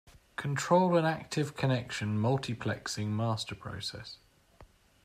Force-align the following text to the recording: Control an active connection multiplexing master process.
Control 0.35 0.97
an 0.97 1.05
active 1.05 1.55
connection 1.55 2.17
multiplexing 2.17 3.09
master 3.09 3.53
process. 3.53 4.17